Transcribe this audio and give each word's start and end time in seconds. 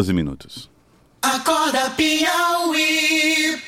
12 0.00 0.12
minutos. 0.12 0.70
Acorda 1.20 1.90
Piauí. 1.90 3.58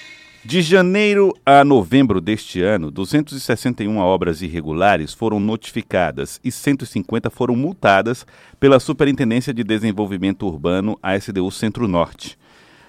De 0.44 0.62
janeiro 0.62 1.36
a 1.44 1.64
novembro 1.64 2.20
deste 2.20 2.62
ano, 2.62 2.88
261 2.88 3.98
obras 3.98 4.40
irregulares 4.40 5.12
foram 5.12 5.40
notificadas 5.40 6.38
e 6.44 6.52
150 6.52 7.30
foram 7.30 7.56
multadas 7.56 8.24
pela 8.60 8.78
Superintendência 8.78 9.52
de 9.52 9.64
Desenvolvimento 9.64 10.46
Urbano, 10.46 10.96
ASDU 11.02 11.50
Centro-Norte. 11.50 12.38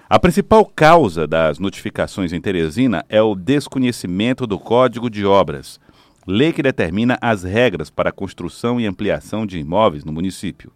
A 0.08 0.20
principal 0.20 0.64
causa 0.64 1.26
das 1.26 1.58
notificações 1.58 2.32
em 2.32 2.40
Teresina 2.40 3.04
é 3.08 3.20
o 3.20 3.34
desconhecimento 3.34 4.46
do 4.46 4.56
Código 4.56 5.10
de 5.10 5.26
Obras, 5.26 5.80
lei 6.28 6.52
que 6.52 6.62
determina 6.62 7.18
as 7.20 7.42
regras 7.42 7.90
para 7.90 8.10
a 8.10 8.12
construção 8.12 8.80
e 8.80 8.86
ampliação 8.86 9.44
de 9.44 9.58
imóveis 9.58 10.04
no 10.04 10.12
município. 10.12 10.70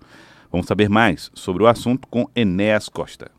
Vamos 0.51 0.67
saber 0.67 0.89
mais 0.89 1.31
sobre 1.35 1.63
o 1.63 1.67
assunto 1.67 2.07
com 2.09 2.29
Enéas 2.35 2.89
Costa. 2.89 3.31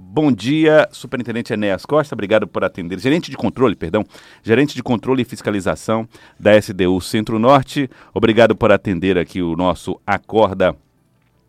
Bom 0.00 0.30
dia, 0.30 0.88
Superintendente 0.92 1.52
Enéas 1.52 1.84
Costa, 1.84 2.14
obrigado 2.14 2.46
por 2.46 2.64
atender. 2.64 3.00
Gerente 3.00 3.30
de 3.30 3.36
controle, 3.36 3.74
perdão, 3.74 4.04
gerente 4.44 4.76
de 4.76 4.82
controle 4.82 5.22
e 5.22 5.24
fiscalização 5.24 6.08
da 6.38 6.56
SDU 6.56 7.00
Centro-Norte, 7.00 7.90
obrigado 8.14 8.54
por 8.54 8.70
atender 8.70 9.18
aqui 9.18 9.42
o 9.42 9.56
nosso 9.56 10.00
Acorda 10.06 10.76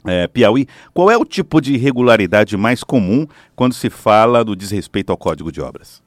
é, 0.08 0.28
Piauí. 0.28 0.68
Qual 0.94 1.12
é 1.12 1.18
o 1.18 1.26
tipo 1.26 1.62
de 1.62 1.74
irregularidade 1.76 2.58
mais 2.58 2.84
comum 2.84 3.28
quando 3.56 3.74
se 3.74 3.90
fala 3.90 4.44
do 4.44 4.56
desrespeito 4.56 5.12
ao 5.12 5.18
Código 5.18 5.52
de 5.52 5.62
Obras? 5.62 6.02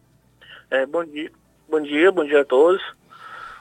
É, 0.71 0.85
bom 0.87 1.05
dia, 1.05 1.31
bom 1.71 1.81
dia, 1.81 2.11
bom 2.11 2.25
dia 2.25 2.41
a 2.41 2.45
todos. 2.45 2.83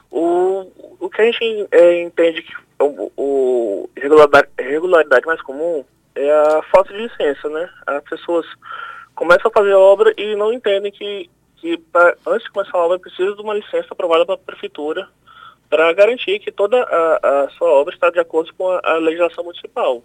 O, 0.10 0.68
o 1.00 1.10
que 1.10 1.22
a 1.22 1.26
gente 1.26 1.68
é, 1.72 2.04
entende 2.04 2.42
que 2.42 2.54
o, 2.82 3.12
o 3.18 3.90
irregularidade, 3.98 5.26
mais 5.26 5.42
comum 5.42 5.84
é 6.16 6.32
a 6.32 6.62
falta 6.72 6.94
de 6.94 7.02
licença, 7.02 7.50
né? 7.50 7.70
As 7.88 8.04
pessoas 8.04 8.46
começam 9.16 9.50
a 9.50 9.54
fazer 9.54 9.72
a 9.72 9.80
obra 9.80 10.14
e 10.18 10.36
não 10.36 10.52
entendem 10.52 10.92
que, 10.92 11.30
que 11.58 11.78
pra, 11.78 12.16
antes 12.28 12.46
de 12.46 12.52
começar 12.52 12.78
a 12.78 12.86
obra 12.86 13.00
precisa 13.00 13.36
de 13.36 13.42
uma 13.42 13.54
licença 13.54 13.88
aprovada 13.92 14.26
pela 14.26 14.38
prefeitura 14.38 15.08
para 15.70 15.94
garantir 15.94 16.40
que 16.40 16.52
toda 16.52 16.82
a, 16.84 17.46
a, 17.46 17.50
sua 17.52 17.70
obra 17.70 17.94
está 17.94 18.10
de 18.10 18.20
acordo 18.20 18.54
com 18.58 18.70
a, 18.70 18.82
a 18.84 18.98
legislação 18.98 19.44
municipal. 19.44 20.04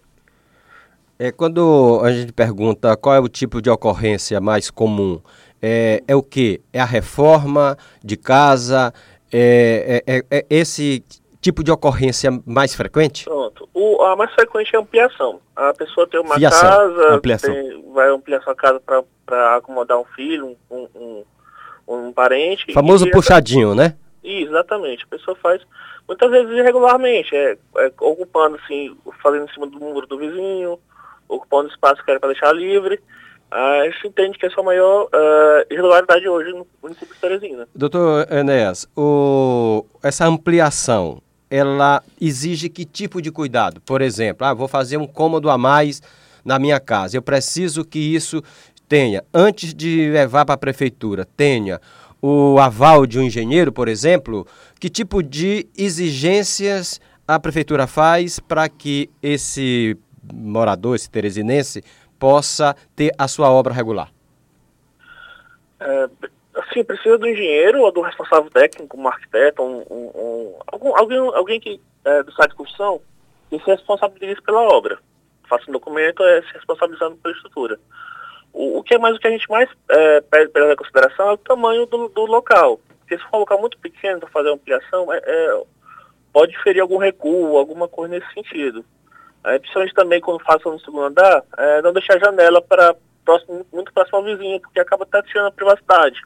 É, 1.19 1.31
quando 1.31 1.99
a 2.03 2.11
gente 2.11 2.31
pergunta 2.31 2.95
qual 2.95 3.15
é 3.15 3.19
o 3.19 3.27
tipo 3.27 3.61
de 3.61 3.69
ocorrência 3.69 4.39
mais 4.39 4.69
comum, 4.69 5.19
é, 5.61 6.01
é 6.07 6.15
o 6.15 6.21
que? 6.21 6.61
É 6.71 6.79
a 6.79 6.85
reforma 6.85 7.75
de 8.03 8.15
casa? 8.15 8.93
É, 9.33 10.03
é, 10.05 10.15
é, 10.15 10.25
é 10.29 10.45
esse 10.49 11.03
tipo 11.47 11.63
de 11.63 11.71
ocorrência 11.71 12.29
mais 12.45 12.75
frequente? 12.75 13.23
Pronto. 13.23 13.69
O, 13.73 14.01
a 14.03 14.15
mais 14.17 14.33
frequente 14.33 14.75
é 14.75 14.77
a 14.77 14.81
ampliação. 14.81 15.39
A 15.55 15.73
pessoa 15.73 16.05
tem 16.05 16.19
uma 16.19 16.35
Fiação. 16.35 16.69
casa, 16.69 17.13
Ampliação. 17.13 17.53
tem- 17.53 17.91
vai 17.93 18.09
ampliar 18.09 18.41
sua 18.41 18.53
casa 18.53 18.81
para 19.25 19.55
acomodar 19.55 19.97
um 19.97 20.03
filho, 20.03 20.57
um, 20.69 20.87
um, 20.93 21.23
um, 21.87 22.11
parente. 22.11 22.73
Famoso 22.73 23.09
puxadinho, 23.09 23.73
né? 23.73 23.95
Exatamente. 24.21 25.05
A 25.05 25.07
pessoa 25.07 25.37
faz 25.41 25.61
muitas 26.05 26.29
vezes 26.29 26.51
irregularmente, 26.51 27.33
é, 27.33 27.57
é, 27.77 27.91
ocupando 28.01 28.57
assim, 28.63 28.95
fazendo 29.23 29.45
em 29.45 29.53
cima 29.53 29.67
do 29.67 29.79
muro 29.79 30.05
do 30.05 30.17
vizinho, 30.17 30.77
ocupando 31.29 31.69
espaço 31.69 32.03
que 32.03 32.11
era 32.11 32.19
para 32.19 32.29
deixar 32.29 32.51
livre. 32.51 32.99
A 33.49 33.85
gente 33.85 34.07
entende 34.09 34.37
que 34.37 34.45
essa 34.45 34.59
é 34.59 34.61
a 34.61 34.65
maior 34.65 35.07
ah, 35.13 35.65
irregularidade 35.71 36.27
hoje 36.27 36.51
no 36.51 36.67
município 36.83 37.15
de 37.15 37.21
Teresina. 37.21 37.65
Doutor 37.73 38.27
Enéas, 38.29 38.85
o, 38.93 39.85
essa 40.03 40.25
ampliação, 40.25 41.21
ela 41.49 42.03
exige 42.19 42.69
que 42.69 42.85
tipo 42.85 43.21
de 43.21 43.31
cuidado? 43.31 43.81
Por 43.81 44.01
exemplo, 44.01 44.45
ah, 44.45 44.53
vou 44.53 44.67
fazer 44.67 44.97
um 44.97 45.07
cômodo 45.07 45.49
a 45.49 45.57
mais 45.57 46.01
na 46.43 46.59
minha 46.59 46.79
casa. 46.79 47.17
Eu 47.17 47.21
preciso 47.21 47.83
que 47.83 47.99
isso 47.99 48.43
tenha, 48.87 49.23
antes 49.33 49.73
de 49.73 50.09
levar 50.09 50.45
para 50.45 50.55
a 50.55 50.57
prefeitura, 50.57 51.25
tenha 51.25 51.79
o 52.21 52.57
aval 52.59 53.05
de 53.05 53.19
um 53.19 53.23
engenheiro, 53.23 53.71
por 53.71 53.87
exemplo. 53.87 54.47
Que 54.79 54.89
tipo 54.89 55.21
de 55.21 55.67
exigências 55.77 56.99
a 57.27 57.39
prefeitura 57.39 57.87
faz 57.87 58.39
para 58.39 58.69
que 58.69 59.09
esse 59.21 59.97
morador, 60.33 60.95
esse 60.95 61.09
teresinense, 61.09 61.83
possa 62.17 62.75
ter 62.95 63.11
a 63.17 63.27
sua 63.27 63.49
obra 63.49 63.73
regular? 63.73 64.11
É, 65.79 66.09
assim, 66.57 66.83
precisa 66.83 67.17
do 67.17 67.27
engenheiro 67.27 67.81
ou 67.81 67.91
do 67.91 68.01
responsável 68.01 68.49
técnico, 68.49 68.99
um 68.99 69.07
arquiteto, 69.07 69.61
um, 69.61 69.85
um- 69.89 70.11
um- 70.15 70.59
algum, 70.67 70.95
alguém, 70.97 71.17
alguém 71.19 71.59
que, 71.59 71.79
é, 72.05 72.23
do 72.23 72.31
site 72.33 72.51
de 72.51 72.55
construção 72.55 73.01
que 73.49 73.59
se 73.59 73.65
responsabilize 73.65 74.41
pela 74.41 74.61
obra. 74.61 74.99
Faça 75.47 75.69
um 75.69 75.73
documento 75.73 76.23
é, 76.23 76.41
se 76.41 76.53
responsabilizando 76.53 77.15
pela 77.17 77.33
estrutura. 77.35 77.79
O, 78.51 78.79
o 78.79 78.83
que 78.83 78.95
é 78.95 78.97
mais 78.97 79.15
o 79.15 79.19
que 79.19 79.27
a 79.27 79.31
gente 79.31 79.49
mais 79.49 79.69
é, 79.89 80.21
pede 80.21 80.51
pela 80.51 80.75
consideração 80.75 81.29
é 81.29 81.33
o 81.33 81.37
tamanho 81.37 81.85
do, 81.85 82.09
do 82.09 82.25
local. 82.25 82.79
Porque 82.99 83.17
se 83.17 83.23
for 83.29 83.37
um 83.37 83.39
local 83.41 83.59
muito 83.61 83.77
pequeno 83.77 84.19
para 84.19 84.29
fazer 84.29 84.49
ampliação, 84.49 85.13
é, 85.13 85.21
é, 85.23 85.63
pode 86.33 86.57
ferir 86.63 86.81
algum 86.81 86.97
recuo, 86.97 87.57
alguma 87.57 87.87
coisa 87.87 88.13
nesse 88.15 88.33
sentido. 88.33 88.83
É, 89.45 89.57
principalmente 89.59 89.93
também 89.93 90.19
quando 90.19 90.43
faça 90.43 90.69
no 90.69 90.79
segundo 90.79 91.05
andar, 91.05 91.43
é, 91.57 91.81
não 91.81 91.93
deixar 91.93 92.19
janela 92.19 92.61
para 92.61 92.95
próximo, 93.23 93.65
muito 93.71 93.93
próximo 93.93 94.17
ao 94.17 94.23
vizinho, 94.23 94.59
porque 94.59 94.79
acaba 94.79 95.03
até 95.03 95.21
tirando 95.21 95.47
a 95.47 95.51
privacidade. 95.51 96.21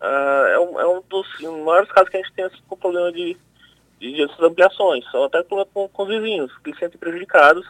Ah, 0.00 0.46
é, 0.50 0.58
um, 0.58 0.80
é 0.80 0.86
um 0.86 1.02
dos 1.08 1.26
maiores 1.64 1.90
casos 1.92 2.08
que 2.08 2.16
a 2.16 2.22
gente 2.22 2.32
tem 2.32 2.44
assim, 2.44 2.58
com 2.68 2.76
problema 2.76 3.12
de, 3.12 3.36
de, 3.98 4.12
de 4.12 4.22
essas 4.22 4.40
ampliações. 4.40 5.04
São 5.10 5.24
até 5.24 5.42
com, 5.42 5.64
com, 5.66 5.88
com 5.88 6.02
os 6.02 6.08
vizinhos, 6.08 6.50
que 6.64 6.72
se 6.72 6.78
sentem 6.78 6.98
prejudicados 6.98 7.66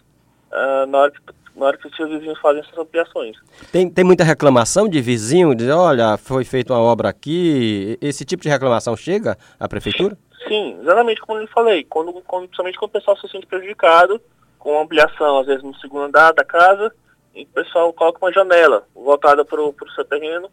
ah, 0.52 0.86
na, 0.86 0.98
hora 0.98 1.10
que, 1.10 1.20
na 1.56 1.66
hora 1.66 1.76
que 1.76 1.86
os 1.86 1.96
seus 1.96 2.10
vizinhos 2.10 2.38
fazem 2.40 2.62
essas 2.62 2.78
ampliações. 2.78 3.36
Tem, 3.72 3.88
tem 3.88 4.04
muita 4.04 4.24
reclamação 4.24 4.88
de 4.88 5.00
vizinho, 5.00 5.54
de 5.54 5.70
olha, 5.70 6.16
foi 6.16 6.44
feita 6.44 6.72
uma 6.72 6.80
obra 6.80 7.08
aqui. 7.08 7.98
Esse 8.00 8.24
tipo 8.24 8.42
de 8.42 8.48
reclamação 8.48 8.96
chega 8.96 9.36
à 9.58 9.68
prefeitura? 9.68 10.16
Sim, 10.46 10.78
exatamente 10.80 11.20
como 11.20 11.38
eu 11.38 11.48
falei. 11.48 11.84
Quando, 11.84 12.12
quando, 12.22 12.44
principalmente 12.44 12.78
quando 12.78 12.90
o 12.90 12.92
pessoal 12.92 13.16
se 13.16 13.28
sente 13.28 13.46
prejudicado 13.46 14.20
com 14.58 14.80
ampliação, 14.80 15.38
às 15.38 15.46
vezes 15.46 15.62
no 15.62 15.74
segundo 15.76 16.04
andar 16.04 16.32
da 16.32 16.44
casa, 16.44 16.92
e 17.34 17.42
o 17.42 17.46
pessoal 17.46 17.92
coloca 17.92 18.18
uma 18.20 18.32
janela 18.32 18.84
voltada 18.94 19.44
para 19.44 19.60
o 19.60 19.74
seu 19.94 20.04
terreno. 20.04 20.50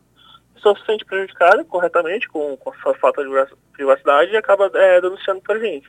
Pessoa 0.57 0.75
se 0.77 0.85
sente 0.85 1.05
prejudicada 1.05 1.63
corretamente 1.63 2.27
com, 2.27 2.57
com 2.57 2.71
a 2.71 2.75
sua 2.79 2.95
falta 2.95 3.23
de 3.23 3.29
privacidade 3.71 4.31
e 4.31 4.37
acaba 4.37 4.71
é, 4.73 4.99
denunciando 4.99 5.39
para 5.41 5.55
a 5.55 5.59
gente. 5.59 5.87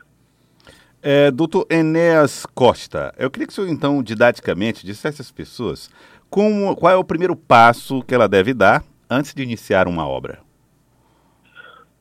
É, 1.02 1.30
doutor 1.30 1.66
Enéas 1.70 2.44
Costa, 2.44 3.14
eu 3.16 3.30
queria 3.30 3.46
que 3.46 3.52
o 3.52 3.54
senhor, 3.54 3.68
então, 3.68 4.02
didaticamente, 4.02 4.84
dissesse 4.84 5.22
às 5.22 5.30
pessoas 5.30 5.90
como, 6.28 6.76
qual 6.76 6.92
é 6.92 6.96
o 6.96 7.04
primeiro 7.04 7.34
passo 7.34 8.02
que 8.02 8.14
ela 8.14 8.28
deve 8.28 8.52
dar 8.52 8.84
antes 9.08 9.32
de 9.32 9.42
iniciar 9.42 9.88
uma 9.88 10.06
obra. 10.06 10.40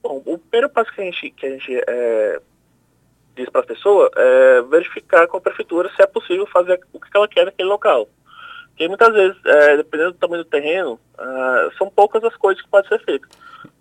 Bom, 0.04 0.22
o 0.26 0.38
primeiro 0.38 0.70
passo 0.70 0.92
que 0.92 1.02
a 1.02 1.06
gente, 1.06 1.30
que 1.32 1.46
a 1.46 1.50
gente 1.52 1.82
é, 1.88 2.42
diz 3.36 3.50
para 3.50 3.62
a 3.62 3.66
pessoa 3.66 4.10
é 4.16 4.62
verificar 4.64 5.28
com 5.28 5.38
a 5.38 5.42
prefeitura 5.42 5.90
se 5.96 6.02
é 6.02 6.08
possível 6.08 6.46
fazer 6.48 6.80
o 6.92 7.00
que 7.00 7.16
ela 7.16 7.28
quer 7.28 7.46
naquele 7.46 7.70
local. 7.70 8.10
Porque 8.78 8.88
muitas 8.90 9.12
vezes, 9.12 9.36
é, 9.44 9.78
dependendo 9.78 10.12
do 10.12 10.18
tamanho 10.20 10.44
do 10.44 10.50
terreno, 10.52 11.00
ah, 11.18 11.68
são 11.80 11.90
poucas 11.90 12.24
as 12.24 12.36
coisas 12.36 12.62
que 12.62 12.70
podem 12.70 12.88
ser 12.88 13.04
feitas. 13.04 13.28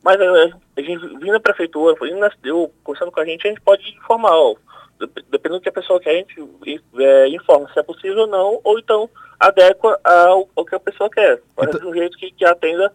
Mas 0.03 0.19
é, 0.19 0.51
a 0.79 0.81
gente 0.81 1.07
vindo 1.07 1.33
na 1.33 1.41
prefeitura, 1.41 1.95
indo 2.09 2.19
na 2.19 2.29
SDU, 2.29 2.71
conversando 2.83 3.12
com 3.12 3.21
a 3.21 3.25
gente, 3.27 3.47
a 3.47 3.51
gente 3.51 3.61
pode 3.61 3.87
informar, 3.95 4.31
ó, 4.33 4.55
dep- 4.99 5.23
dependendo 5.31 5.61
do 5.61 5.62
que 5.62 5.69
a 5.69 5.73
pessoa 5.73 6.01
quer, 6.01 6.12
a 6.12 6.15
gente 6.15 6.83
é, 6.99 7.29
informa 7.29 7.71
se 7.75 7.79
é 7.79 7.83
possível 7.83 8.21
ou 8.21 8.27
não, 8.27 8.59
ou 8.65 8.79
então 8.79 9.11
adequa 9.39 10.01
ao, 10.03 10.49
ao 10.56 10.65
que 10.65 10.75
a 10.75 10.81
pessoa 10.81 11.11
quer, 11.11 11.43
mas 11.55 11.69
Então- 11.69 11.81
de 11.83 11.87
um 11.89 11.93
jeito 11.95 12.17
que, 12.17 12.31
que 12.31 12.45
atenda 12.47 12.91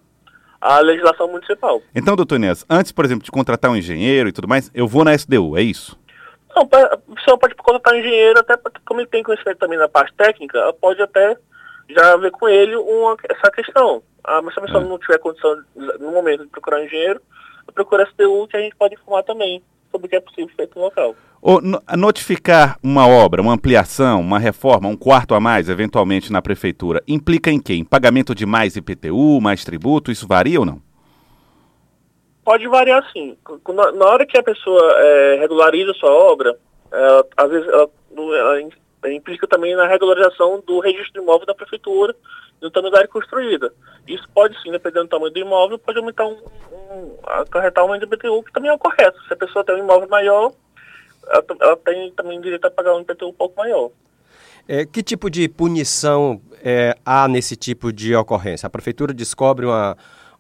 à 0.60 0.80
legislação 0.80 1.28
municipal. 1.28 1.84
Então, 1.94 2.16
doutor 2.16 2.36
Enéas, 2.38 2.66
antes, 2.68 2.92
por 2.92 3.06
exemplo, 3.06 3.24
de 3.24 3.30
contratar 3.32 3.70
um 3.70 3.76
engenheiro 3.76 4.28
e 4.28 4.32
tudo 4.32 4.48
mais, 4.48 4.72
eu 4.74 4.88
vou 4.88 5.04
na 5.06 5.14
SDU, 5.14 5.56
é 5.56 5.62
isso? 5.62 5.96
Não, 6.56 6.64
a 6.64 6.98
pessoa 7.16 7.38
pode 7.38 7.54
contratar 7.54 7.94
um 7.94 7.98
engenheiro, 7.98 8.40
até 8.40 8.58
porque, 8.58 8.82
como 8.86 9.00
ele 9.02 9.08
tem 9.08 9.22
conhecimento 9.22 9.60
também 9.60 9.78
na 9.78 9.88
parte 9.88 10.14
técnica, 10.16 10.58
ela 10.58 10.74
pode 10.74 11.00
até 11.02 11.38
já 11.90 12.16
ver 12.18 12.32
com 12.32 12.48
ele 12.48 12.76
uma, 12.76 13.16
essa 13.30 13.52
questão. 13.52 14.02
Ah, 14.24 14.42
mas 14.42 14.54
se 14.54 14.60
a 14.60 14.64
pessoa 14.64 14.84
É. 14.84 14.88
não 14.88 15.00
tiver 15.00 15.18
condição, 15.20 15.62
no 16.00 16.12
momento, 16.12 16.44
de 16.44 16.50
procurar 16.50 16.80
um 16.80 16.86
engenheiro, 16.86 17.22
procura 17.74 18.04
a 18.04 18.08
STU 18.08 18.48
que 18.48 18.58
a 18.58 18.62
gente 18.62 18.76
pode 18.76 18.94
informar 18.96 19.24
também 19.24 19.64
sobre 19.92 20.08
o 20.08 20.10
que 20.10 20.16
é 20.16 20.22
possível 20.22 20.50
feito 20.56 20.78
no 20.78 20.86
local. 20.86 21.16
Ou 21.42 21.60
no- 21.60 21.82
notificar 21.98 22.78
uma 22.84 23.08
obra, 23.08 23.42
uma 23.42 23.54
ampliação, 23.54 24.22
uma 24.22 24.38
reforma, 24.38 24.88
um 24.88 24.96
quarto 24.96 25.34
a 25.34 25.40
mais, 25.40 25.70
eventualmente, 25.70 26.32
na 26.32 26.42
prefeitura, 26.42 27.02
implica 27.08 27.50
em 27.50 27.60
quê? 27.60 27.74
Em 27.74 27.84
pagamento 27.84 28.36
de 28.36 28.46
mais 28.46 28.76
IPTU, 28.76 29.40
mais 29.42 29.66
tributo, 29.66 30.12
isso 30.12 30.28
varia 30.28 30.60
ou 30.60 30.66
não? 30.66 30.82
Pode 32.44 32.68
variar 32.68 33.04
sim. 33.12 33.38
Na, 33.96 34.06
hora 34.06 34.26
que 34.26 34.38
a 34.38 34.44
pessoa 34.44 34.82
é, 34.98 35.38
regulariza 35.40 35.94
sua 35.94 36.12
obra, 36.12 36.58
ela, 36.92 37.26
às 37.38 37.50
vezes 37.50 37.68
ela, 37.70 37.90
ela 38.18 38.62
também 39.52 39.76
na 39.76 39.86
regularização 39.86 40.64
do 40.66 40.80
registro 40.80 41.14
de 41.14 41.20
imóvel 41.20 41.46
da 41.46 41.54
prefeitura 41.54 42.16
do 42.62 42.72
tamanho 42.72 42.92
da 42.92 43.00
área 43.00 43.10
construída. 43.10 43.74
Isso 44.08 44.28
pode 44.34 44.60
sim, 44.62 44.72
dependendo 44.72 45.06
do 45.06 45.10
tamanho 45.10 45.34
do 45.34 45.40
imóvel, 45.40 45.78
pode 45.78 46.00
aumentar 46.00 46.26
um, 46.26 46.38
um 46.72 47.18
acarretar 47.24 47.86
uma 47.86 47.98
IPTU, 47.98 48.44
que 48.44 48.54
também 48.54 48.70
é 48.70 48.74
o 48.74 48.80
correto. 48.80 49.20
Se 49.28 49.34
a 49.34 49.36
pessoa 49.36 49.66
tem 49.66 49.76
um 49.76 49.80
imóvel 49.80 50.08
maior, 50.08 50.54
ela, 51.28 51.46
ela 51.60 51.78
tem 51.78 52.12
também 52.12 52.40
direito 52.40 52.66
a 52.66 52.72
pagar 52.72 52.96
um 52.96 53.02
IPTU 53.02 53.28
um 53.28 53.34
pouco 53.34 53.58
maior. 53.58 53.92
É, 54.68 54.86
que 54.86 55.04
tipo 55.04 55.30
de 55.30 55.50
punição 55.50 56.40
é, 56.64 56.96
há 57.06 57.28
nesse 57.28 57.56
tipo 57.56 57.92
de 57.92 58.16
ocorrência? 58.16 58.68
A 58.68 58.70
prefeitura 58.70 59.14
descobre 59.14 59.66
uma 59.66 59.98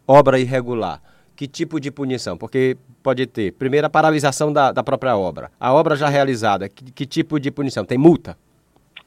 obra 0.07 0.39
irregular. 0.39 1.01
Que 1.35 1.47
tipo 1.47 1.79
de 1.79 1.89
punição? 1.89 2.37
Porque 2.37 2.77
pode 3.01 3.25
ter, 3.25 3.51
primeiro, 3.53 3.87
a 3.87 3.89
paralisação 3.89 4.53
da, 4.53 4.71
da 4.71 4.83
própria 4.83 5.17
obra. 5.17 5.51
A 5.59 5.73
obra 5.73 5.95
já 5.95 6.07
realizada, 6.07 6.69
que, 6.69 6.91
que 6.91 7.05
tipo 7.05 7.39
de 7.39 7.49
punição? 7.49 7.83
Tem 7.83 7.97
multa? 7.97 8.37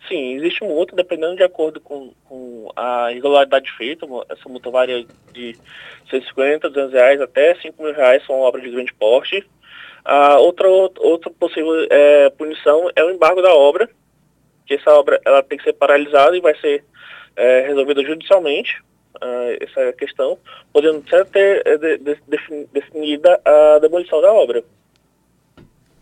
Sim, 0.08 0.34
existe 0.34 0.62
multa, 0.62 0.94
dependendo 0.94 1.36
de 1.36 1.42
acordo 1.42 1.80
com, 1.80 2.12
com 2.24 2.70
a 2.76 3.10
irregularidade 3.10 3.70
feita. 3.72 4.06
Essa 4.28 4.48
multa 4.48 4.70
varia 4.70 5.04
de 5.32 5.56
150, 6.10 6.68
200 6.68 6.92
reais 6.92 7.20
até 7.20 7.54
5 7.54 7.82
mil 7.82 7.94
reais, 7.94 8.24
são 8.26 8.40
obras 8.40 8.62
de 8.62 8.70
grande 8.70 8.92
porte. 8.94 9.46
A 10.04 10.38
outra, 10.38 10.68
outra 10.68 11.30
possível 11.30 11.72
é, 11.90 12.28
punição 12.30 12.90
é 12.94 13.02
o 13.02 13.10
embargo 13.10 13.40
da 13.40 13.54
obra, 13.54 13.88
que 14.66 14.74
essa 14.74 14.90
obra 14.92 15.18
ela 15.24 15.42
tem 15.42 15.56
que 15.56 15.64
ser 15.64 15.72
paralisada 15.72 16.36
e 16.36 16.40
vai 16.40 16.54
ser 16.60 16.84
é, 17.36 17.60
resolvida 17.66 18.02
judicialmente, 18.02 18.82
uh, 19.16 19.56
essa 19.60 19.92
questão, 19.94 20.38
podendo 20.72 21.02
ser 21.08 21.26
é, 21.64 21.76
de, 21.76 21.98
de, 21.98 22.66
definida 22.72 23.40
a 23.44 23.78
demolição 23.78 24.20
da 24.20 24.32
obra. 24.32 24.62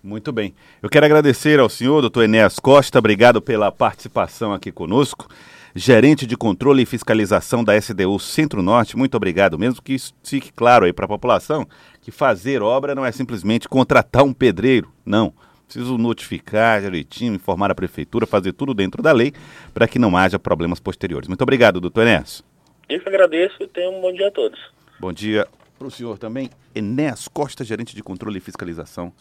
Muito 0.02 0.32
bem. 0.32 0.52
Eu 0.82 0.88
quero 0.88 1.06
agradecer 1.06 1.60
ao 1.60 1.68
senhor, 1.68 2.00
doutor 2.00 2.24
Enéas 2.24 2.58
Costa, 2.58 2.98
obrigado 2.98 3.40
pela 3.40 3.70
participação 3.70 4.52
aqui 4.52 4.72
conosco. 4.72 5.28
Gerente 5.76 6.26
de 6.26 6.36
controle 6.36 6.82
e 6.82 6.86
fiscalização 6.86 7.62
da 7.62 7.76
SDU 7.76 8.18
Centro-Norte, 8.18 8.96
muito 8.96 9.16
obrigado. 9.16 9.56
Mesmo 9.56 9.80
que 9.80 9.94
isso 9.94 10.12
fique 10.24 10.52
claro 10.52 10.84
aí 10.84 10.92
para 10.92 11.04
a 11.04 11.08
população 11.08 11.64
que 12.00 12.10
fazer 12.10 12.62
obra 12.62 12.96
não 12.96 13.06
é 13.06 13.12
simplesmente 13.12 13.68
contratar 13.68 14.24
um 14.24 14.32
pedreiro, 14.32 14.92
não. 15.06 15.32
Preciso 15.64 15.96
notificar 15.96 16.82
direitinho, 16.82 17.34
informar 17.34 17.70
a 17.70 17.74
prefeitura, 17.74 18.26
fazer 18.26 18.52
tudo 18.52 18.74
dentro 18.74 19.04
da 19.04 19.12
lei 19.12 19.32
para 19.72 19.86
que 19.86 20.00
não 20.00 20.16
haja 20.16 20.36
problemas 20.36 20.80
posteriores. 20.80 21.28
Muito 21.28 21.42
obrigado, 21.42 21.80
doutor 21.80 22.02
Enéas. 22.02 22.42
Eu 22.88 22.98
que 23.00 23.08
agradeço 23.08 23.54
e 23.60 23.68
tenho 23.68 23.96
um 23.96 24.00
bom 24.00 24.12
dia 24.12 24.26
a 24.26 24.32
todos. 24.32 24.58
Bom 24.98 25.12
dia 25.12 25.46
para 25.78 25.86
o 25.86 25.90
senhor 25.92 26.18
também. 26.18 26.50
Enéas 26.74 27.28
Costa, 27.28 27.64
gerente 27.64 27.94
de 27.94 28.02
controle 28.02 28.38
e 28.38 28.40
fiscalização 28.40 29.12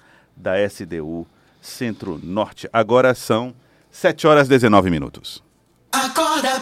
da 0.41 0.57
SDU 0.67 1.27
Centro-Norte. 1.61 2.67
Agora 2.73 3.13
são 3.13 3.53
7 3.91 4.25
horas 4.25 4.47
e 4.47 4.49
19 4.49 4.89
minutos. 4.89 5.43
Acorda, 5.91 6.59